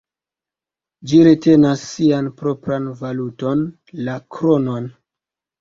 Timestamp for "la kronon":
4.09-4.91